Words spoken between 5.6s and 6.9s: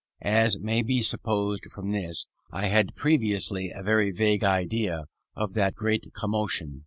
great commotion.